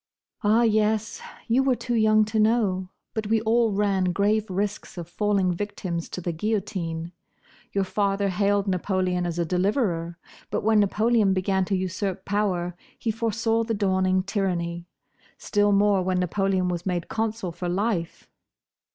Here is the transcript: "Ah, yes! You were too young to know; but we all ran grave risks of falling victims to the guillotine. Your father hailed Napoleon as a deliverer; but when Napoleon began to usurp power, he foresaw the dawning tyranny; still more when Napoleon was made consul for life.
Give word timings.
"Ah, 0.43 0.63
yes! 0.63 1.21
You 1.47 1.61
were 1.61 1.75
too 1.75 1.93
young 1.93 2.25
to 2.25 2.39
know; 2.39 2.89
but 3.13 3.27
we 3.27 3.39
all 3.41 3.71
ran 3.71 4.05
grave 4.05 4.49
risks 4.49 4.97
of 4.97 5.07
falling 5.07 5.53
victims 5.53 6.09
to 6.09 6.21
the 6.21 6.31
guillotine. 6.31 7.11
Your 7.71 7.83
father 7.83 8.29
hailed 8.29 8.67
Napoleon 8.67 9.27
as 9.27 9.37
a 9.37 9.45
deliverer; 9.45 10.17
but 10.49 10.63
when 10.63 10.79
Napoleon 10.79 11.35
began 11.35 11.65
to 11.65 11.77
usurp 11.77 12.25
power, 12.25 12.75
he 12.97 13.11
foresaw 13.11 13.63
the 13.63 13.75
dawning 13.75 14.23
tyranny; 14.23 14.87
still 15.37 15.71
more 15.71 16.01
when 16.01 16.19
Napoleon 16.19 16.67
was 16.67 16.83
made 16.83 17.07
consul 17.07 17.51
for 17.51 17.69
life. 17.69 18.27